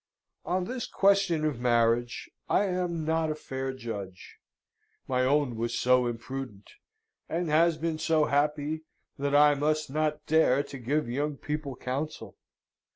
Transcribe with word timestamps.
On 0.45 0.63
this 0.65 0.87
question 0.87 1.45
of 1.45 1.59
marriage, 1.59 2.27
I 2.49 2.63
am 2.65 3.05
not 3.05 3.29
a 3.29 3.35
fair 3.35 3.71
judge: 3.71 4.39
my 5.07 5.23
own 5.23 5.55
was 5.55 5.77
so 5.77 6.07
imprudent 6.07 6.71
and 7.29 7.49
has 7.51 7.77
been 7.77 7.99
so 7.99 8.25
happy, 8.25 8.81
that 9.19 9.35
I 9.35 9.53
must 9.53 9.91
not 9.91 10.25
dare 10.25 10.63
to 10.63 10.79
give 10.79 11.07
young 11.07 11.37
people 11.37 11.75
counsel. 11.75 12.35